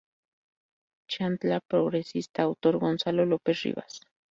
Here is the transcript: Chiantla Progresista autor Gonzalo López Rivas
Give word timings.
Chiantla 1.11 1.59
Progresista 1.59 2.41
autor 2.41 2.79
Gonzalo 2.79 3.23
López 3.23 3.61
Rivas 3.61 3.99